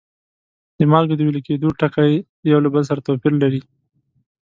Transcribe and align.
د 0.77 0.79
مالګو 0.91 1.15
د 1.17 1.21
ویلي 1.25 1.41
کیدو 1.47 1.67
ټکي 1.79 2.11
یو 2.51 2.59
له 2.65 2.69
بل 2.73 2.83
سره 2.89 3.05
توپیر 3.07 3.33
لري. 3.43 3.61